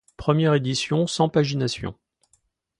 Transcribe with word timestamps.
Première 0.17 0.55
Edition, 0.55 1.05
sans 1.05 1.29
pagination. 1.29 1.93